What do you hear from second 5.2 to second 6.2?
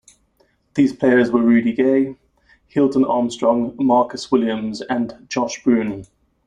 Josh Boone.